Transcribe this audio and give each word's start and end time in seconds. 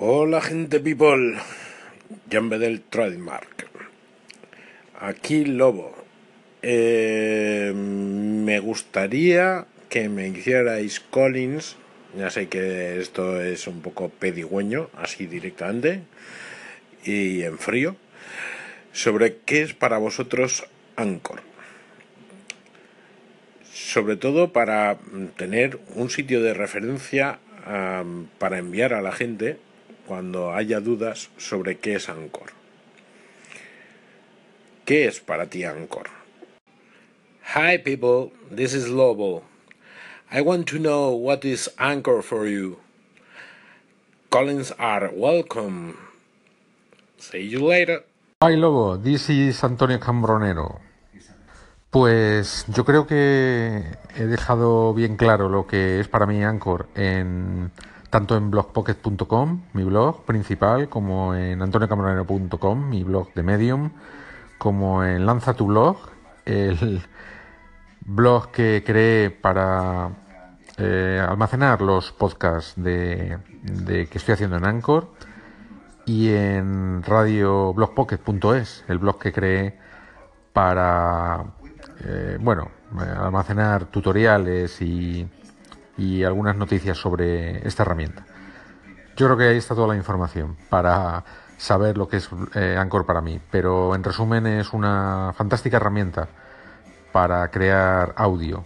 Hola 0.00 0.40
gente 0.40 0.80
people, 0.80 1.36
Jambe 2.28 2.58
del 2.58 2.80
Trademark. 2.80 3.68
Aquí 4.98 5.44
Lobo. 5.44 5.94
Eh, 6.62 7.72
me 7.72 8.58
gustaría 8.58 9.66
que 9.88 10.08
me 10.08 10.26
hicierais 10.26 10.98
Collins. 10.98 11.76
Ya 12.18 12.28
sé 12.30 12.48
que 12.48 12.98
esto 12.98 13.40
es 13.40 13.68
un 13.68 13.82
poco 13.82 14.08
pedigüeño, 14.08 14.90
así 14.96 15.26
directamente 15.26 16.00
y 17.04 17.42
en 17.42 17.56
frío. 17.58 17.94
Sobre 18.90 19.36
qué 19.44 19.62
es 19.62 19.74
para 19.74 19.98
vosotros 19.98 20.66
Anchor. 20.96 21.40
Sobre 23.72 24.16
todo 24.16 24.52
para 24.52 24.98
tener 25.36 25.78
un 25.94 26.10
sitio 26.10 26.42
de 26.42 26.52
referencia 26.52 27.38
para 28.38 28.58
enviar 28.58 28.92
a 28.92 29.00
la 29.00 29.12
gente 29.12 29.56
cuando 30.06 30.52
haya 30.52 30.80
dudas 30.80 31.30
sobre 31.36 31.78
qué 31.78 31.96
es 31.96 32.08
Anchor. 32.08 32.52
¿Qué 34.84 35.06
es 35.06 35.20
para 35.20 35.46
ti 35.46 35.64
Anchor? 35.64 36.08
Hi 37.54 37.78
people, 37.78 38.32
this 38.54 38.74
is 38.74 38.88
Lobo. 38.88 39.42
I 40.30 40.40
want 40.40 40.66
to 40.68 40.78
know 40.78 41.10
what 41.14 41.44
is 41.44 41.70
Anchor 41.78 42.22
for 42.22 42.46
you. 42.46 42.78
Collins 44.30 44.72
are 44.78 45.10
welcome. 45.14 45.94
See 47.18 47.48
you 47.48 47.60
later. 47.60 48.04
Hi 48.42 48.56
Lobo, 48.56 48.98
this 48.98 49.30
is 49.30 49.62
Antonio 49.64 49.98
Cambronero. 49.98 50.80
Pues 51.90 52.66
yo 52.68 52.84
creo 52.84 53.06
que 53.06 53.84
he 54.16 54.24
dejado 54.26 54.92
bien 54.92 55.16
claro 55.16 55.48
lo 55.48 55.66
que 55.66 56.00
es 56.00 56.08
para 56.08 56.26
mí 56.26 56.42
Anchor 56.42 56.88
en 56.96 57.70
tanto 58.14 58.36
en 58.36 58.48
blogpocket.com, 58.48 59.62
mi 59.72 59.82
blog 59.82 60.24
principal, 60.24 60.88
como 60.88 61.34
en 61.34 61.60
antoniocambronero.com, 61.60 62.88
mi 62.88 63.02
blog 63.02 63.34
de 63.34 63.42
Medium, 63.42 63.90
como 64.56 65.02
en 65.02 65.26
Lanza 65.26 65.54
tu 65.54 65.66
blog, 65.66 65.96
el 66.44 67.02
blog 68.02 68.52
que 68.52 68.84
creé 68.86 69.30
para 69.30 70.10
eh, 70.78 71.26
almacenar 71.28 71.82
los 71.82 72.12
podcasts 72.12 72.74
de, 72.76 73.38
de, 73.62 74.06
que 74.06 74.18
estoy 74.18 74.34
haciendo 74.34 74.58
en 74.58 74.64
Anchor 74.64 75.10
y 76.06 76.32
en 76.32 77.02
radioblogpocket.es, 77.02 78.84
el 78.86 78.98
blog 78.98 79.18
que 79.18 79.32
creé 79.32 79.76
para 80.52 81.46
eh, 82.04 82.38
bueno, 82.40 82.70
almacenar 82.96 83.86
tutoriales 83.86 84.80
y 84.82 85.28
y 85.96 86.24
algunas 86.24 86.56
noticias 86.56 86.98
sobre 86.98 87.66
esta 87.66 87.82
herramienta. 87.82 88.26
Yo 89.16 89.26
creo 89.26 89.36
que 89.36 89.44
ahí 89.44 89.56
está 89.56 89.74
toda 89.74 89.88
la 89.88 89.96
información 89.96 90.56
para 90.68 91.24
saber 91.56 91.96
lo 91.96 92.08
que 92.08 92.16
es 92.16 92.28
eh, 92.54 92.76
Anchor 92.78 93.06
para 93.06 93.20
mí, 93.20 93.40
pero 93.50 93.94
en 93.94 94.02
resumen 94.02 94.46
es 94.46 94.72
una 94.72 95.32
fantástica 95.36 95.76
herramienta 95.76 96.28
para 97.12 97.48
crear 97.50 98.12
audio. 98.16 98.64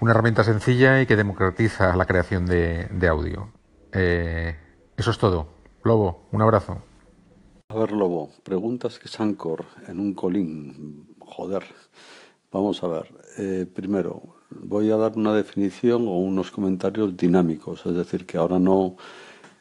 Una 0.00 0.10
herramienta 0.10 0.42
sencilla 0.42 1.00
y 1.00 1.06
que 1.06 1.16
democratiza 1.16 1.94
la 1.96 2.04
creación 2.04 2.46
de, 2.46 3.08
audio. 3.08 3.48
Eh, 3.92 4.56
eso 4.96 5.12
es 5.12 5.18
todo. 5.18 5.48
Lobo, 5.84 6.26
un 6.32 6.42
abrazo. 6.42 6.82
A 7.68 7.76
ver, 7.76 7.92
Lobo, 7.92 8.30
preguntas 8.42 8.98
que 8.98 9.06
es 9.06 9.20
Anchor 9.20 9.64
en 9.86 10.00
un 10.00 10.14
colín. 10.14 11.14
Joder. 11.20 11.64
Vamos 12.50 12.82
a 12.82 12.88
ver. 12.88 13.06
Eh, 13.38 13.66
primero, 13.72 14.43
voy 14.62 14.90
a 14.90 14.96
dar 14.96 15.12
una 15.16 15.34
definición 15.34 16.06
o 16.08 16.18
unos 16.18 16.50
comentarios 16.50 17.16
dinámicos, 17.16 17.84
es 17.86 17.94
decir, 17.94 18.26
que 18.26 18.38
ahora 18.38 18.58
no, 18.58 18.96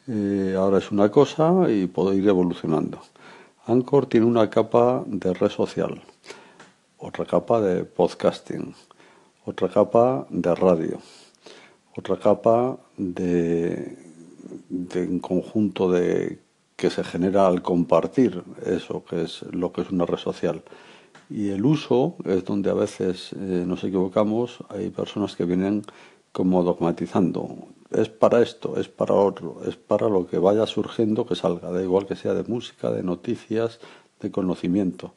eh, 0.07 0.55
ahora 0.57 0.77
es 0.77 0.91
una 0.91 1.09
cosa 1.09 1.69
y 1.69 1.87
puedo 1.87 2.13
ir 2.13 2.27
evolucionando. 2.27 2.99
Anchor 3.65 4.05
tiene 4.07 4.25
una 4.25 4.49
capa 4.49 5.03
de 5.05 5.33
red 5.33 5.49
social, 5.49 6.01
otra 6.97 7.25
capa 7.25 7.61
de 7.61 7.85
podcasting, 7.85 8.75
otra 9.45 9.69
capa 9.69 10.27
de 10.29 10.55
radio, 10.55 10.99
otra 11.95 12.17
capa 12.17 12.77
de, 12.97 13.97
de 14.69 15.07
un 15.07 15.19
conjunto 15.19 15.89
de 15.91 16.39
que 16.75 16.89
se 16.89 17.03
genera 17.03 17.47
al 17.47 17.61
compartir 17.61 18.43
eso 18.65 19.05
que 19.05 19.23
es 19.23 19.43
lo 19.51 19.71
que 19.71 19.81
es 19.81 19.89
una 19.91 20.05
red 20.05 20.17
social 20.17 20.63
y 21.33 21.49
el 21.49 21.65
uso 21.65 22.15
es 22.25 22.45
donde 22.45 22.69
a 22.69 22.75
veces 22.75 23.33
eh, 23.33 23.63
nos 23.65 23.83
equivocamos. 23.83 24.59
Hay 24.69 24.91
personas 24.91 25.35
que 25.35 25.45
vienen 25.45 25.81
como 26.31 26.61
dogmatizando. 26.61 27.69
Es 27.89 28.07
para 28.09 28.43
esto, 28.43 28.79
es 28.79 28.87
para 28.87 29.15
otro, 29.15 29.61
es 29.67 29.75
para 29.75 30.09
lo 30.09 30.27
que 30.27 30.37
vaya 30.37 30.67
surgiendo 30.67 31.25
que 31.25 31.33
salga, 31.33 31.71
da 31.71 31.81
igual 31.81 32.05
que 32.05 32.15
sea 32.15 32.35
de 32.35 32.43
música, 32.43 32.91
de 32.91 33.01
noticias, 33.01 33.79
de 34.19 34.29
conocimiento. 34.29 35.15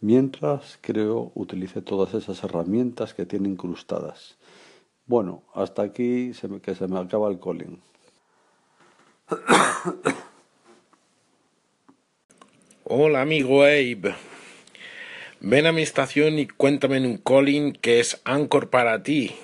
Mientras, 0.00 0.78
creo, 0.80 1.32
utilice 1.34 1.82
todas 1.82 2.14
esas 2.14 2.44
herramientas 2.44 3.12
que 3.12 3.26
tiene 3.26 3.48
incrustadas. 3.48 4.36
Bueno, 5.06 5.42
hasta 5.54 5.82
aquí 5.82 6.34
se 6.34 6.46
me, 6.46 6.60
que 6.60 6.76
se 6.76 6.86
me 6.86 7.00
acaba 7.00 7.28
el 7.30 7.40
calling. 7.40 7.80
Hola 12.84 13.22
amigo 13.22 13.64
Abe. 13.64 14.27
Ven 15.40 15.66
a 15.66 15.72
mi 15.72 15.82
estación 15.82 16.40
y 16.40 16.48
cuéntame 16.48 16.98
un 16.98 17.16
calling 17.16 17.72
que 17.72 18.00
es 18.00 18.20
Anchor 18.24 18.70
para 18.70 19.04
ti. 19.04 19.36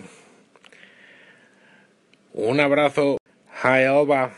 Un 2.32 2.58
abrazo. 2.58 3.18
Hi 3.62 3.84
Alba. 3.84 4.32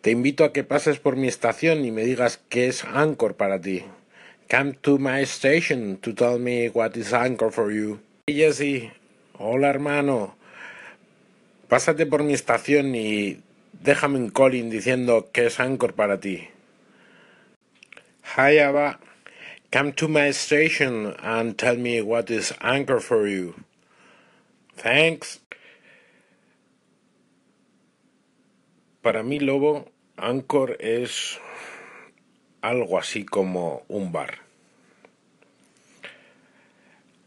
Te 0.00 0.10
invito 0.10 0.44
a 0.44 0.54
que 0.54 0.64
pases 0.64 0.98
por 0.98 1.16
mi 1.16 1.28
estación 1.28 1.84
y 1.84 1.90
me 1.90 2.04
digas 2.04 2.40
qué 2.48 2.68
es 2.68 2.82
Anchor 2.84 3.34
para 3.34 3.60
ti. 3.60 3.84
Come 4.50 4.72
to 4.80 4.98
my 4.98 5.20
station 5.24 5.98
to 5.98 6.14
tell 6.14 6.38
me 6.38 6.70
what 6.70 6.96
is 6.96 7.12
Anchor 7.12 7.52
for 7.52 7.70
you. 7.70 8.00
Hey 8.26 8.36
Jesse. 8.36 8.92
Hola 9.38 9.68
hermano. 9.68 10.34
Pásate 11.68 12.06
por 12.06 12.24
mi 12.24 12.32
estación 12.32 12.94
y 12.94 13.42
déjame 13.82 14.16
un 14.16 14.30
calling 14.30 14.70
diciendo 14.70 15.28
qué 15.30 15.44
es 15.46 15.60
Anchor 15.60 15.92
para 15.92 16.20
ti. 16.20 16.48
Hi 18.38 18.56
Alba. 18.60 18.98
Come 19.72 19.92
to 19.92 20.08
my 20.08 20.32
station 20.32 21.14
and 21.22 21.56
tell 21.56 21.76
me 21.76 22.02
what 22.02 22.28
is 22.28 22.52
Anchor 22.60 22.98
for 22.98 23.28
you. 23.28 23.54
Thanks. 24.76 25.38
Para 29.00 29.22
mí, 29.22 29.38
Lobo, 29.38 29.86
Anchor 30.16 30.76
es 30.80 31.38
algo 32.62 32.98
así 32.98 33.24
como 33.24 33.84
un 33.86 34.10
bar. 34.10 34.40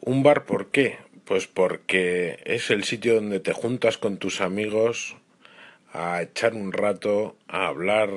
¿Un 0.02 0.22
bar 0.22 0.44
por 0.44 0.70
qué? 0.70 0.98
Pues 1.24 1.48
porque 1.48 2.42
es 2.44 2.70
el 2.72 2.84
sitio 2.84 3.16
donde 3.16 3.40
te 3.40 3.54
juntas 3.54 3.98
con 3.98 4.18
tus 4.18 4.42
amigos 4.42 5.16
a 5.94 6.22
echar 6.22 6.56
un 6.56 6.74
rato, 6.74 7.38
a 7.48 7.68
hablar 7.68 8.10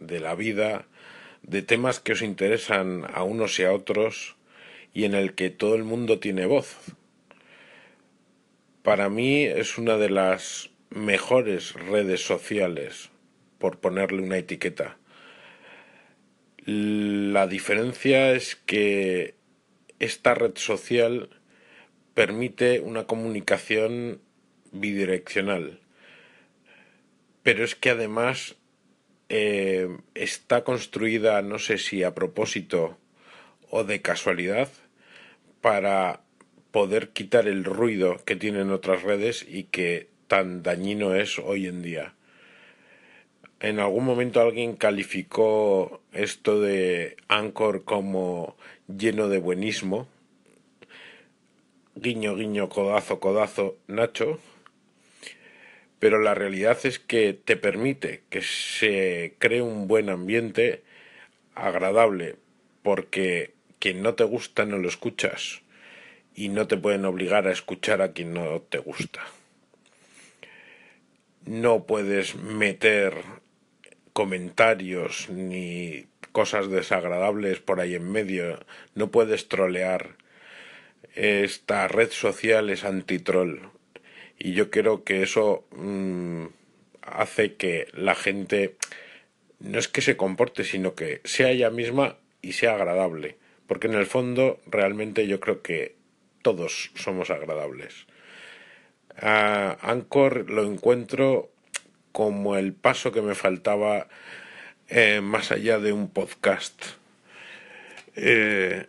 de 0.00 0.18
la 0.18 0.34
vida, 0.34 0.87
de 1.48 1.62
temas 1.62 1.98
que 1.98 2.12
os 2.12 2.22
interesan 2.22 3.06
a 3.12 3.22
unos 3.22 3.58
y 3.58 3.64
a 3.64 3.72
otros 3.72 4.36
y 4.92 5.04
en 5.04 5.14
el 5.14 5.34
que 5.34 5.48
todo 5.48 5.74
el 5.74 5.84
mundo 5.84 6.18
tiene 6.18 6.44
voz. 6.44 6.76
Para 8.82 9.08
mí 9.08 9.44
es 9.44 9.78
una 9.78 9.96
de 9.96 10.10
las 10.10 10.70
mejores 10.90 11.72
redes 11.72 12.20
sociales, 12.20 13.10
por 13.58 13.78
ponerle 13.80 14.22
una 14.22 14.38
etiqueta. 14.38 14.98
La 16.64 17.46
diferencia 17.46 18.32
es 18.32 18.56
que 18.56 19.34
esta 19.98 20.34
red 20.34 20.56
social 20.56 21.30
permite 22.12 22.80
una 22.80 23.06
comunicación 23.06 24.20
bidireccional, 24.72 25.80
pero 27.42 27.64
es 27.64 27.74
que 27.74 27.90
además 27.90 28.56
eh, 29.28 29.88
está 30.14 30.64
construida, 30.64 31.42
no 31.42 31.58
sé 31.58 31.78
si 31.78 32.02
a 32.02 32.14
propósito 32.14 32.96
o 33.70 33.84
de 33.84 34.00
casualidad, 34.00 34.68
para 35.60 36.20
poder 36.70 37.10
quitar 37.10 37.46
el 37.48 37.64
ruido 37.64 38.16
que 38.24 38.36
tienen 38.36 38.70
otras 38.70 39.02
redes 39.02 39.44
y 39.46 39.64
que 39.64 40.08
tan 40.26 40.62
dañino 40.62 41.14
es 41.14 41.38
hoy 41.38 41.66
en 41.66 41.82
día. 41.82 42.14
En 43.60 43.80
algún 43.80 44.04
momento 44.04 44.40
alguien 44.40 44.76
calificó 44.76 46.00
esto 46.12 46.60
de 46.60 47.16
Anchor 47.26 47.84
como 47.84 48.56
lleno 48.86 49.28
de 49.28 49.38
buenismo. 49.38 50.06
Guiño, 51.96 52.36
guiño, 52.36 52.68
codazo, 52.68 53.18
codazo, 53.18 53.76
Nacho 53.88 54.38
pero 55.98 56.20
la 56.20 56.34
realidad 56.34 56.78
es 56.84 56.98
que 56.98 57.32
te 57.32 57.56
permite 57.56 58.22
que 58.30 58.42
se 58.42 59.34
cree 59.38 59.62
un 59.62 59.88
buen 59.88 60.08
ambiente 60.08 60.82
agradable, 61.54 62.36
porque 62.82 63.52
quien 63.78 64.02
no 64.02 64.14
te 64.14 64.24
gusta 64.24 64.64
no 64.64 64.78
lo 64.78 64.88
escuchas 64.88 65.62
y 66.34 66.48
no 66.48 66.66
te 66.68 66.76
pueden 66.76 67.04
obligar 67.04 67.48
a 67.48 67.52
escuchar 67.52 68.00
a 68.00 68.12
quien 68.12 68.32
no 68.32 68.60
te 68.60 68.78
gusta. 68.78 69.20
No 71.44 71.84
puedes 71.84 72.36
meter 72.36 73.14
comentarios 74.12 75.28
ni 75.30 76.06
cosas 76.32 76.68
desagradables 76.68 77.58
por 77.58 77.80
ahí 77.80 77.94
en 77.94 78.10
medio. 78.10 78.60
No 78.94 79.10
puedes 79.10 79.48
trolear. 79.48 80.16
Esta 81.14 81.88
red 81.88 82.10
social 82.10 82.70
es 82.70 82.84
antitroll. 82.84 83.70
Y 84.38 84.52
yo 84.52 84.70
creo 84.70 85.04
que 85.04 85.22
eso 85.22 85.64
mm, 85.72 86.46
hace 87.02 87.54
que 87.54 87.88
la 87.92 88.14
gente 88.14 88.76
no 89.58 89.78
es 89.78 89.88
que 89.88 90.00
se 90.00 90.16
comporte, 90.16 90.64
sino 90.64 90.94
que 90.94 91.20
sea 91.24 91.50
ella 91.50 91.70
misma 91.70 92.16
y 92.42 92.52
sea 92.52 92.74
agradable. 92.74 93.36
Porque 93.66 93.88
en 93.88 93.94
el 93.94 94.06
fondo 94.06 94.60
realmente 94.66 95.26
yo 95.26 95.40
creo 95.40 95.62
que 95.62 95.96
todos 96.42 96.90
somos 96.94 97.30
agradables. 97.30 98.06
A 99.20 99.76
Anchor 99.82 100.48
lo 100.48 100.64
encuentro 100.64 101.50
como 102.12 102.56
el 102.56 102.72
paso 102.72 103.12
que 103.12 103.22
me 103.22 103.34
faltaba 103.34 104.08
eh, 104.88 105.20
más 105.20 105.50
allá 105.50 105.78
de 105.78 105.92
un 105.92 106.08
podcast. 106.08 106.82
Eh, 108.14 108.86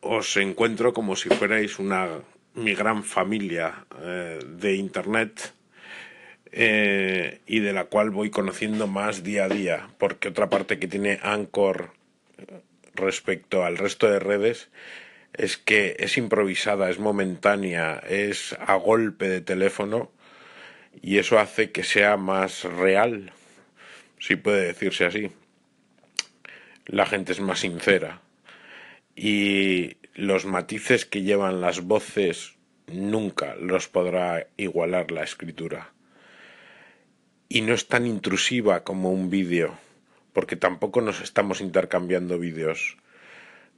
os 0.00 0.36
encuentro 0.36 0.92
como 0.92 1.16
si 1.16 1.28
fuerais 1.28 1.78
una 1.78 2.20
mi 2.54 2.74
gran 2.74 3.04
familia 3.04 3.86
eh, 4.00 4.38
de 4.46 4.74
internet 4.74 5.54
y 6.54 7.60
de 7.60 7.72
la 7.72 7.84
cual 7.84 8.10
voy 8.10 8.28
conociendo 8.28 8.86
más 8.86 9.22
día 9.22 9.44
a 9.46 9.48
día 9.48 9.88
porque 9.96 10.28
otra 10.28 10.50
parte 10.50 10.78
que 10.78 10.86
tiene 10.86 11.18
Anchor 11.22 11.92
respecto 12.94 13.64
al 13.64 13.78
resto 13.78 14.10
de 14.10 14.18
redes 14.18 14.68
es 15.34 15.56
que 15.56 15.96
es 15.98 16.18
improvisada, 16.18 16.90
es 16.90 16.98
momentánea, 16.98 18.02
es 18.06 18.54
a 18.60 18.74
golpe 18.74 19.28
de 19.28 19.40
teléfono 19.40 20.10
y 21.00 21.18
eso 21.18 21.38
hace 21.38 21.70
que 21.72 21.84
sea 21.84 22.16
más 22.16 22.64
real, 22.64 23.32
si 24.18 24.36
puede 24.36 24.66
decirse 24.66 25.06
así. 25.06 25.32
La 26.86 27.06
gente 27.06 27.32
es 27.32 27.40
más 27.40 27.60
sincera 27.60 28.20
y 29.16 29.96
los 30.14 30.44
matices 30.44 31.06
que 31.06 31.22
llevan 31.22 31.60
las 31.60 31.82
voces 31.82 32.54
nunca 32.86 33.54
los 33.56 33.88
podrá 33.88 34.46
igualar 34.56 35.10
la 35.10 35.22
escritura. 35.22 35.92
Y 37.48 37.62
no 37.62 37.74
es 37.74 37.88
tan 37.88 38.06
intrusiva 38.06 38.84
como 38.84 39.10
un 39.10 39.30
vídeo, 39.30 39.74
porque 40.32 40.56
tampoco 40.56 41.00
nos 41.00 41.20
estamos 41.20 41.60
intercambiando 41.60 42.38
vídeos. 42.38 42.96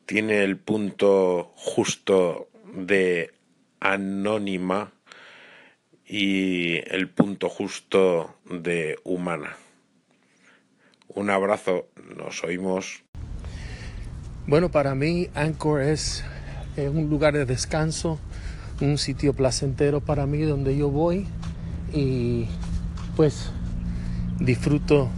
Tiene 0.06 0.42
el 0.42 0.58
punto 0.58 1.52
justo 1.56 2.48
de 2.72 3.32
anónima 3.80 4.92
y 6.06 6.76
el 6.92 7.08
punto 7.08 7.48
justo 7.48 8.36
de 8.44 8.98
humana. 9.04 9.56
Un 11.08 11.30
abrazo, 11.30 11.88
nos 12.16 12.42
oímos. 12.42 13.03
Bueno, 14.46 14.70
para 14.70 14.94
mí 14.94 15.30
Anchor 15.34 15.80
es 15.80 16.22
un 16.76 17.08
lugar 17.08 17.32
de 17.32 17.46
descanso, 17.46 18.18
un 18.82 18.98
sitio 18.98 19.32
placentero 19.32 20.02
para 20.02 20.26
mí 20.26 20.42
donde 20.42 20.76
yo 20.76 20.90
voy 20.90 21.26
y 21.94 22.46
pues 23.16 23.50
disfruto 24.38 25.08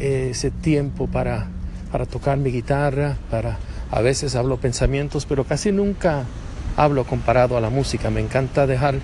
ese 0.00 0.50
tiempo 0.50 1.06
para, 1.06 1.46
para 1.92 2.06
tocar 2.06 2.38
mi 2.38 2.50
guitarra, 2.50 3.18
para 3.30 3.58
a 3.92 4.00
veces 4.00 4.34
hablo 4.34 4.56
pensamientos, 4.56 5.26
pero 5.26 5.44
casi 5.44 5.70
nunca 5.70 6.24
hablo 6.76 7.04
comparado 7.04 7.56
a 7.56 7.60
la 7.60 7.70
música. 7.70 8.10
Me 8.10 8.20
encanta 8.20 8.66
dejar 8.66 8.96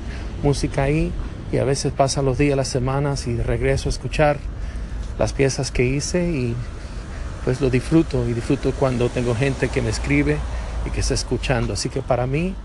música 0.43 0.83
ahí 0.83 1.13
y 1.53 1.59
a 1.59 1.65
veces 1.65 1.93
pasan 1.93 2.25
los 2.25 2.37
días, 2.37 2.57
las 2.57 2.67
semanas 2.67 3.29
y 3.29 3.37
regreso 3.37 3.89
a 3.89 3.91
escuchar 3.91 4.39
las 5.21 5.33
piezas 5.33 5.71
que 5.71 5.85
hice 5.85 6.33
y 6.33 6.57
pues 7.47 7.61
lo 7.61 7.71
disfruto 7.71 8.29
y 8.29 8.33
disfruto 8.33 8.73
cuando 8.73 9.09
tengo 9.09 9.33
gente 9.33 9.69
que 9.69 9.81
me 9.81 9.91
escribe 9.91 10.37
y 10.85 10.91
que 10.91 10.99
está 10.99 11.15
escuchando. 11.15 11.75
Así 11.75 11.89
que 11.89 12.03
para 12.03 12.27
mí 12.27 12.57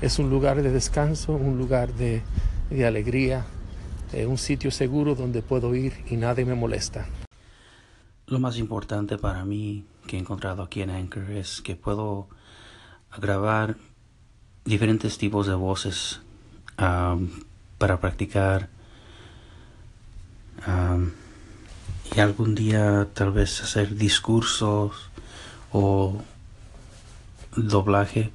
es 0.00 0.20
un 0.20 0.30
lugar 0.30 0.62
de 0.62 0.70
descanso, 0.70 1.32
un 1.32 1.58
lugar 1.58 1.92
de, 1.94 2.22
de 2.70 2.86
alegría, 2.86 3.44
eh, 4.12 4.26
un 4.26 4.38
sitio 4.38 4.70
seguro 4.70 5.16
donde 5.16 5.42
puedo 5.42 5.74
ir 5.74 6.04
y 6.08 6.14
nadie 6.14 6.44
me 6.44 6.54
molesta. 6.54 7.08
Lo 8.28 8.38
más 8.38 8.56
importante 8.56 9.18
para 9.18 9.44
mí 9.44 9.84
que 10.06 10.16
he 10.16 10.20
encontrado 10.20 10.62
aquí 10.62 10.82
en 10.82 10.90
Anchor 10.90 11.28
es 11.32 11.60
que 11.60 11.74
puedo 11.74 12.28
grabar 13.20 13.78
diferentes 14.64 15.18
tipos 15.18 15.48
de 15.48 15.54
voces 15.54 16.20
para 16.76 17.98
practicar 17.98 18.68
y 22.14 22.20
algún 22.20 22.54
día 22.54 23.08
tal 23.14 23.32
vez 23.32 23.62
hacer 23.62 23.96
discursos 23.96 25.10
o 25.72 26.20
doblaje 27.56 28.32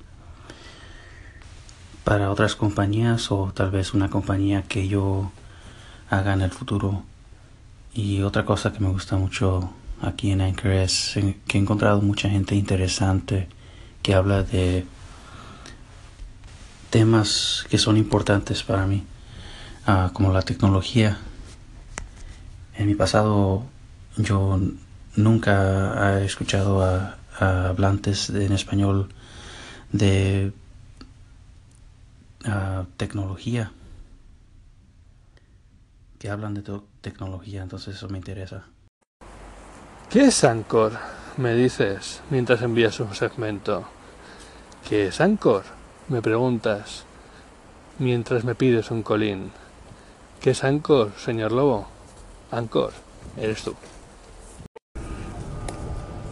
para 2.04 2.32
otras 2.32 2.56
compañías 2.56 3.32
o 3.32 3.52
tal 3.54 3.72
vez 3.72 3.94
una 3.94 4.10
compañía 4.10 4.64
que 4.64 4.88
yo 4.88 5.32
haga 6.10 6.34
en 6.34 6.42
el 6.42 6.52
futuro. 6.52 7.04
Y 7.94 8.22
otra 8.22 8.46
cosa 8.46 8.72
que 8.72 8.80
me 8.80 8.90
gusta 8.90 9.18
mucho 9.18 9.72
aquí 10.02 10.32
en 10.32 10.42
Anchor 10.42 10.72
es 10.72 11.18
que 11.48 11.58
he 11.58 11.62
encontrado 11.62 12.02
mucha 12.02 12.30
gente 12.30 12.56
interesante 12.56 13.48
que 14.02 14.14
habla 14.14 14.44
de 14.44 14.86
temas 16.90 17.66
que 17.70 17.78
son 17.78 17.98
importantes 17.98 18.64
para 18.64 18.86
mí, 18.86 19.04
ah, 19.88 20.12
como 20.14 20.32
la 20.32 20.44
tecnología. 20.44 21.18
En 22.78 22.88
mi 22.88 22.96
pasado 22.96 23.64
yo 24.18 24.60
nunca 25.16 26.20
he 26.20 26.26
escuchado 26.26 26.84
a, 26.84 27.18
hablantes 27.40 28.30
en 28.30 28.54
español 28.54 29.10
de 29.92 30.54
tecnología, 32.98 33.72
que 36.20 36.30
hablan 36.30 36.54
de 36.54 36.64
tecnología, 37.02 37.64
entonces 37.64 37.96
eso 37.96 38.08
me 38.08 38.18
interesa. 38.18 38.66
¿Qué 40.10 40.26
es 40.26 40.44
Anchor? 40.44 40.94
Me 41.38 41.54
dices 41.56 42.22
mientras 42.30 42.62
envías 42.62 43.00
un 43.00 43.14
segmento. 43.16 43.86
¿Qué 44.88 45.08
es 45.08 45.20
Anchor? 45.20 45.64
Me 46.08 46.22
preguntas 46.22 47.04
mientras 48.00 48.44
me 48.44 48.56
pides 48.56 48.92
un 48.92 49.04
colín. 49.04 49.52
¿Qué 50.40 50.52
es 50.52 50.64
Ancor, 50.64 51.12
señor 51.18 51.52
Lobo? 51.52 51.95
Ancor, 52.52 52.92
eres 53.38 53.64
tú. 53.64 53.74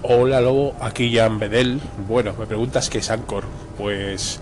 Hola 0.01 0.41
Lobo, 0.41 0.75
aquí 0.82 1.15
Jan 1.15 1.39
Bedel. 1.39 1.79
Bueno, 2.08 2.34
me 2.38 2.46
preguntas 2.46 2.89
qué 2.89 3.00
es 3.00 3.10
Ancor. 3.10 3.46
Pues 3.77 4.39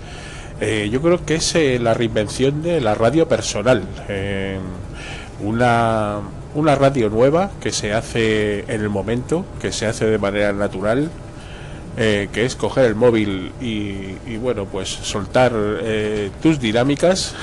eh, 0.60 0.90
yo 0.92 1.02
creo 1.02 1.26
que 1.26 1.36
es 1.36 1.56
eh, 1.56 1.80
la 1.80 1.94
reinvención 1.94 2.62
de 2.64 2.82
la 2.82 2.96
radio 2.96 3.28
personal. 3.28 3.84
Eh, 4.10 4.60
una, 5.40 6.20
una 6.56 6.76
radio 6.76 7.10
nueva 7.10 7.52
que 7.62 7.72
se 7.72 7.94
hace 7.94 8.62
en 8.62 8.82
el 8.82 8.90
momento, 8.90 9.46
que 9.60 9.72
se 9.72 9.86
hace 9.86 10.06
de 10.06 10.18
manera 10.18 10.54
natural, 10.54 11.10
eh, 11.98 12.30
que 12.32 12.46
es 12.46 12.56
coger 12.56 12.86
el 12.86 12.96
móvil 12.96 13.52
y, 13.60 14.38
bueno, 14.38 14.66
pues 14.66 14.88
soltar 14.88 15.52
eh, 15.56 16.32
tus 16.42 16.60
dinámicas. 16.60 17.36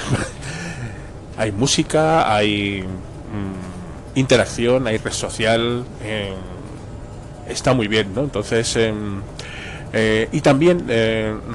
hay 1.37 1.52
música, 1.52 2.35
hay 2.35 2.82
mm, 2.82 3.67
interacción, 4.18 4.87
hay 4.87 4.98
red 4.98 5.12
social, 5.12 5.84
eh, 6.02 6.34
está 7.48 7.75
muy 7.75 7.88
bien, 7.88 8.14
¿no? 8.14 8.22
Entonces, 8.22 8.76
em, 8.76 9.22
y 10.32 10.40
también 10.42 10.84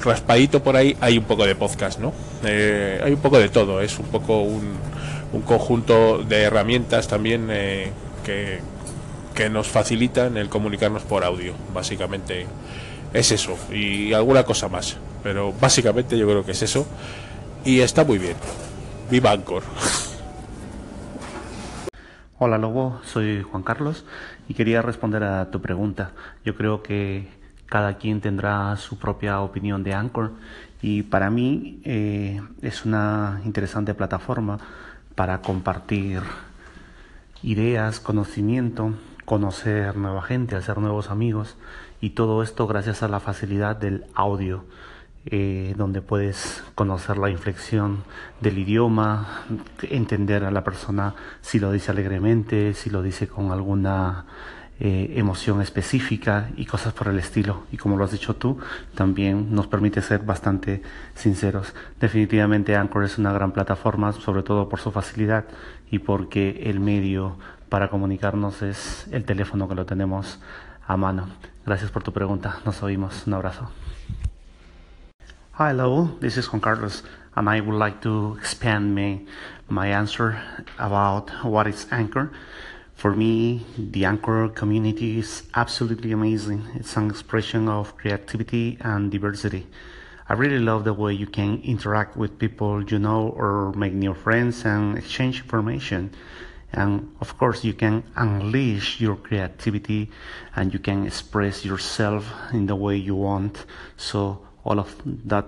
raspadito 0.02 0.60
por 0.60 0.74
ahí 0.76 0.96
hay 1.00 1.18
un 1.18 1.24
poco 1.24 1.46
de 1.46 1.54
podcast, 1.54 2.00
¿no? 2.00 2.12
hay 2.42 3.12
un 3.12 3.20
poco 3.20 3.38
de 3.38 3.48
todo, 3.48 3.80
es 3.80 3.96
un 4.00 4.06
poco 4.06 4.40
un, 4.40 4.72
un 5.32 5.42
conjunto 5.42 6.18
de 6.18 6.42
herramientas 6.42 7.06
también 7.06 7.46
que, 7.46 8.58
que 9.34 9.50
nos 9.50 9.68
facilitan 9.68 10.36
el 10.36 10.48
comunicarnos 10.48 11.02
por 11.02 11.22
audio, 11.24 11.54
básicamente 11.72 12.46
es 13.14 13.30
eso 13.30 13.56
y 13.72 14.12
alguna 14.12 14.44
cosa 14.44 14.68
más. 14.68 14.96
Pero 15.22 15.54
básicamente 15.58 16.18
yo 16.18 16.26
creo 16.26 16.44
que 16.44 16.52
es 16.52 16.62
eso 16.62 16.86
y 17.64 17.80
está 17.80 18.04
muy 18.04 18.18
bien. 18.18 18.36
Viva 19.10 19.30
Anchor. 19.30 19.62
Hola 22.46 22.58
Lobo, 22.58 23.00
soy 23.04 23.42
Juan 23.42 23.62
Carlos 23.62 24.04
y 24.48 24.52
quería 24.52 24.82
responder 24.82 25.24
a 25.24 25.50
tu 25.50 25.62
pregunta. 25.62 26.10
Yo 26.44 26.54
creo 26.54 26.82
que 26.82 27.26
cada 27.64 27.96
quien 27.96 28.20
tendrá 28.20 28.76
su 28.76 28.98
propia 28.98 29.40
opinión 29.40 29.82
de 29.82 29.94
Anchor 29.94 30.32
y 30.82 31.04
para 31.04 31.30
mí 31.30 31.80
eh, 31.84 32.42
es 32.60 32.84
una 32.84 33.40
interesante 33.46 33.94
plataforma 33.94 34.58
para 35.14 35.40
compartir 35.40 36.20
ideas, 37.42 37.98
conocimiento, 37.98 38.92
conocer 39.24 39.96
nueva 39.96 40.20
gente, 40.20 40.54
hacer 40.54 40.76
nuevos 40.76 41.08
amigos 41.08 41.56
y 42.02 42.10
todo 42.10 42.42
esto 42.42 42.66
gracias 42.66 43.02
a 43.02 43.08
la 43.08 43.20
facilidad 43.20 43.74
del 43.74 44.04
audio. 44.14 44.64
Eh, 45.26 45.74
donde 45.76 46.02
puedes 46.02 46.62
conocer 46.74 47.16
la 47.16 47.30
inflexión 47.30 48.04
del 48.40 48.58
idioma, 48.58 49.44
entender 49.82 50.44
a 50.44 50.50
la 50.50 50.64
persona 50.64 51.14
si 51.40 51.58
lo 51.58 51.72
dice 51.72 51.90
alegremente, 51.90 52.74
si 52.74 52.90
lo 52.90 53.02
dice 53.02 53.26
con 53.26 53.50
alguna 53.50 54.26
eh, 54.80 55.14
emoción 55.16 55.62
específica 55.62 56.50
y 56.56 56.66
cosas 56.66 56.92
por 56.92 57.08
el 57.08 57.18
estilo. 57.18 57.62
Y 57.70 57.76
como 57.76 57.96
lo 57.96 58.04
has 58.04 58.10
dicho 58.10 58.34
tú, 58.34 58.58
también 58.94 59.54
nos 59.54 59.66
permite 59.68 60.02
ser 60.02 60.20
bastante 60.20 60.82
sinceros. 61.14 61.74
Definitivamente 62.00 62.76
Anchor 62.76 63.04
es 63.04 63.16
una 63.16 63.32
gran 63.32 63.52
plataforma, 63.52 64.12
sobre 64.12 64.42
todo 64.42 64.68
por 64.68 64.80
su 64.80 64.90
facilidad 64.90 65.44
y 65.90 66.00
porque 66.00 66.64
el 66.64 66.80
medio 66.80 67.38
para 67.68 67.88
comunicarnos 67.88 68.62
es 68.62 69.06
el 69.12 69.24
teléfono 69.24 69.68
que 69.68 69.74
lo 69.74 69.86
tenemos 69.86 70.40
a 70.86 70.96
mano. 70.96 71.28
Gracias 71.64 71.90
por 71.90 72.02
tu 72.02 72.12
pregunta. 72.12 72.58
Nos 72.64 72.82
oímos. 72.82 73.26
Un 73.26 73.34
abrazo. 73.34 73.70
Hi, 75.56 75.68
hello. 75.70 76.10
This 76.18 76.36
is 76.36 76.52
Juan 76.52 76.60
Carlos, 76.60 77.04
and 77.36 77.48
I 77.48 77.60
would 77.60 77.76
like 77.76 78.02
to 78.02 78.36
expand 78.40 78.92
my, 78.92 79.20
my 79.68 79.86
answer 79.86 80.42
about 80.80 81.30
what 81.44 81.68
is 81.68 81.86
Anchor. 81.92 82.32
For 82.96 83.14
me, 83.14 83.64
the 83.78 84.04
Anchor 84.04 84.48
community 84.48 85.20
is 85.20 85.44
absolutely 85.54 86.10
amazing. 86.10 86.64
It's 86.74 86.96
an 86.96 87.08
expression 87.08 87.68
of 87.68 87.96
creativity 87.96 88.78
and 88.80 89.12
diversity. 89.12 89.68
I 90.28 90.32
really 90.32 90.58
love 90.58 90.82
the 90.82 90.92
way 90.92 91.12
you 91.12 91.28
can 91.28 91.62
interact 91.62 92.16
with 92.16 92.36
people 92.36 92.82
you 92.82 92.98
know 92.98 93.28
or 93.28 93.72
make 93.74 93.92
new 93.92 94.14
friends 94.14 94.64
and 94.64 94.98
exchange 94.98 95.42
information. 95.42 96.10
And 96.72 97.14
of 97.20 97.38
course, 97.38 97.62
you 97.62 97.74
can 97.74 98.02
unleash 98.16 99.00
your 99.00 99.14
creativity 99.14 100.10
and 100.56 100.72
you 100.72 100.80
can 100.80 101.06
express 101.06 101.64
yourself 101.64 102.32
in 102.52 102.66
the 102.66 102.74
way 102.74 102.96
you 102.96 103.14
want. 103.14 103.66
So 103.96 104.40
all 104.64 104.78
of 104.78 104.94
that 105.26 105.44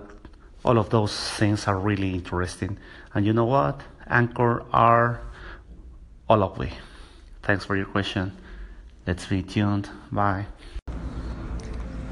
all 0.63 0.77
of 0.77 0.89
those 0.89 1.13
things 1.37 1.67
are 1.67 1.77
really 1.77 2.13
interesting. 2.13 2.77
And 3.13 3.25
you 3.25 3.33
know 3.33 3.45
what 3.45 3.81
anchor 4.09 4.63
are 4.71 5.21
all 6.29 6.43
of 6.43 6.57
we. 6.57 6.71
Thanks 7.41 7.65
for 7.65 7.75
your 7.75 7.85
question. 7.87 8.31
Let's 9.05 9.25
be 9.25 9.43
tuned. 9.43 9.89
Bye. 10.11 10.45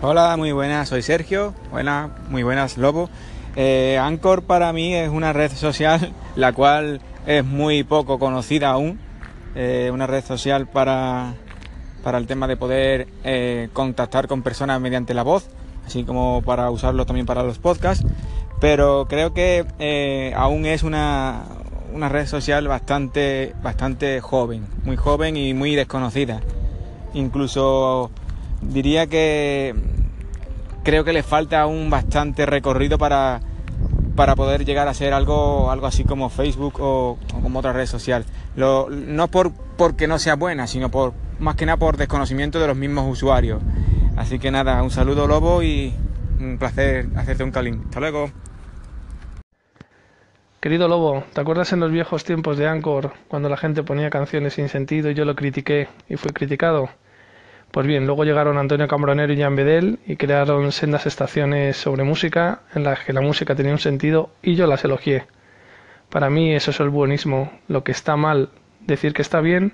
Hola 0.01 0.35
muy 0.37 0.51
buenas. 0.51 0.89
Soy 0.89 1.01
Sergio. 1.01 1.53
Buenas 1.71 2.11
muy 2.29 2.43
buenas 2.43 2.77
Lobo 2.77 3.09
eh, 3.55 3.97
Anchor 4.01 4.43
para 4.43 4.73
mí 4.73 4.93
es 4.93 5.09
una 5.09 5.31
red 5.31 5.51
social 5.51 6.13
la 6.35 6.51
cual 6.53 7.01
es 7.25 7.43
muy 7.45 7.83
poco 7.83 8.19
conocida 8.19 8.71
aún. 8.71 8.99
Eh, 9.55 9.89
una 9.93 10.05
red 10.07 10.23
social 10.23 10.67
para 10.67 11.33
para 12.03 12.17
el 12.19 12.27
tema 12.27 12.47
de 12.47 12.55
poder 12.55 13.07
eh, 13.23 13.69
contactar 13.73 14.27
con 14.27 14.43
personas 14.43 14.79
mediante 14.79 15.13
la 15.13 15.23
voz 15.23 15.49
así 15.85 16.03
como 16.03 16.41
para 16.43 16.69
usarlo 16.69 17.05
también 17.05 17.25
para 17.25 17.43
los 17.43 17.59
podcasts, 17.59 18.05
pero 18.59 19.05
creo 19.09 19.33
que 19.33 19.65
eh, 19.79 20.33
aún 20.35 20.65
es 20.65 20.83
una, 20.83 21.43
una 21.93 22.09
red 22.09 22.27
social 22.27 22.67
bastante, 22.67 23.53
bastante 23.61 24.21
joven, 24.21 24.65
muy 24.83 24.97
joven 24.97 25.37
y 25.37 25.53
muy 25.53 25.75
desconocida. 25.75 26.41
Incluso 27.13 28.11
diría 28.61 29.07
que 29.07 29.75
creo 30.83 31.03
que 31.03 31.13
le 31.13 31.23
falta 31.23 31.61
aún 31.61 31.89
bastante 31.89 32.45
recorrido 32.45 32.97
para, 32.97 33.41
para 34.15 34.35
poder 34.35 34.65
llegar 34.65 34.87
a 34.87 34.93
ser 34.93 35.13
algo, 35.13 35.71
algo 35.71 35.87
así 35.87 36.03
como 36.03 36.29
Facebook 36.29 36.75
o, 36.79 37.17
como 37.41 37.59
otra 37.59 37.73
red 37.73 37.87
social. 37.87 38.25
no 38.55 39.27
por 39.29 39.51
porque 39.77 40.07
no 40.07 40.19
sea 40.19 40.35
buena, 40.35 40.67
sino 40.67 40.89
por 40.89 41.13
más 41.39 41.55
que 41.55 41.65
nada 41.65 41.77
por 41.77 41.97
desconocimiento 41.97 42.59
de 42.59 42.67
los 42.67 42.77
mismos 42.77 43.11
usuarios. 43.11 43.61
Así 44.15 44.39
que 44.39 44.49
nada, 44.49 44.81
un 44.81 44.91
saludo 44.91 45.27
Lobo 45.27 45.61
y 45.61 45.93
un 46.39 46.57
placer 46.57 47.07
hacerte 47.15 47.43
un 47.43 47.51
calín. 47.51 47.81
Hasta 47.85 47.99
luego. 47.99 48.31
Querido 50.61 50.87
Lobo, 50.87 51.23
¿te 51.33 51.41
acuerdas 51.41 51.73
en 51.73 51.79
los 51.79 51.91
viejos 51.91 52.23
tiempos 52.23 52.57
de 52.57 52.67
Anchor 52.67 53.13
cuando 53.27 53.49
la 53.49 53.57
gente 53.57 53.83
ponía 53.83 54.09
canciones 54.09 54.53
sin 54.53 54.67
sentido 54.67 55.11
y 55.11 55.13
yo 55.13 55.23
lo 55.23 55.35
critiqué 55.35 55.89
y 56.09 56.15
fui 56.15 56.31
criticado? 56.31 56.89
Pues 57.71 57.85
bien, 57.85 58.07
luego 58.07 58.23
llegaron 58.23 58.57
Antonio 58.57 58.87
Cambronero 58.87 59.31
y 59.33 59.39
Jan 59.39 59.55
Bedel 59.55 59.99
y 60.07 60.15
crearon 60.15 60.71
sendas 60.71 61.05
estaciones 61.05 61.77
sobre 61.77 62.03
música 62.03 62.61
en 62.73 62.83
las 62.83 63.01
que 63.01 63.13
la 63.13 63.21
música 63.21 63.53
tenía 63.53 63.73
un 63.73 63.79
sentido 63.79 64.31
y 64.41 64.55
yo 64.55 64.65
las 64.65 64.83
elogié. 64.85 65.27
Para 66.09 66.29
mí 66.29 66.55
eso 66.55 66.71
es 66.71 66.79
el 66.79 66.89
buenismo, 66.89 67.51
lo 67.67 67.83
que 67.83 67.91
está 67.91 68.15
mal, 68.15 68.49
decir 68.79 69.13
que 69.13 69.21
está 69.21 69.41
bien 69.41 69.73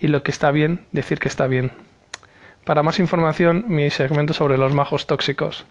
y 0.00 0.06
lo 0.06 0.22
que 0.22 0.30
está 0.30 0.50
bien, 0.50 0.86
decir 0.92 1.18
que 1.18 1.28
está 1.28 1.46
bien. 1.46 1.72
Para 2.64 2.82
más 2.82 3.00
información, 3.00 3.64
mi 3.68 3.90
segmento 3.90 4.34
sobre 4.34 4.56
los 4.56 4.72
majos 4.72 5.06
tóxicos. 5.06 5.66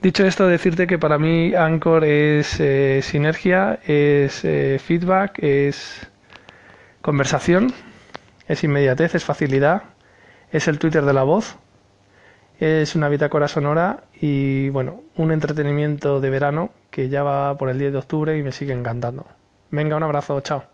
Dicho 0.00 0.24
esto, 0.24 0.46
decirte 0.46 0.86
que 0.86 0.98
para 0.98 1.18
mí 1.18 1.54
Anchor 1.54 2.04
es 2.04 2.60
eh, 2.60 3.00
sinergia, 3.02 3.80
es 3.84 4.44
eh, 4.44 4.78
feedback, 4.78 5.42
es 5.42 6.06
conversación, 7.00 7.72
es 8.46 8.62
inmediatez, 8.62 9.14
es 9.14 9.24
facilidad, 9.24 9.82
es 10.52 10.68
el 10.68 10.78
Twitter 10.78 11.04
de 11.04 11.14
la 11.14 11.24
voz, 11.24 11.56
es 12.60 12.94
una 12.94 13.08
bitácora 13.08 13.48
sonora 13.48 14.04
y 14.20 14.68
bueno, 14.68 15.00
un 15.16 15.32
entretenimiento 15.32 16.20
de 16.20 16.30
verano 16.30 16.70
que 16.90 17.08
ya 17.08 17.22
va 17.22 17.56
por 17.58 17.70
el 17.70 17.78
10 17.78 17.92
de 17.92 17.98
octubre 17.98 18.38
y 18.38 18.42
me 18.42 18.52
sigue 18.52 18.72
encantando. 18.72 19.26
Venga, 19.70 19.96
un 19.96 20.04
abrazo, 20.04 20.40
chao. 20.42 20.73